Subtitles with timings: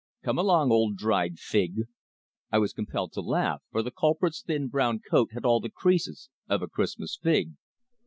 [0.23, 1.81] Come along, old dried fig!"
[2.51, 6.31] I was compelled to laugh, for the culprit's thin, brown coat had all the creases
[6.49, 7.51] of a Christmas fig.